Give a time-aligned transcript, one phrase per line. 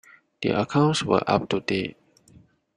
[0.41, 1.95] The accounts were up to date.